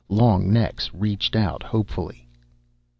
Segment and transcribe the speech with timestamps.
[0.09, 2.27] Long necks reached out hopefully.